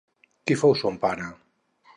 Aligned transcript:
Qui 0.51 0.57
fou 0.61 0.73
son 0.81 0.97
pare? 1.05 1.31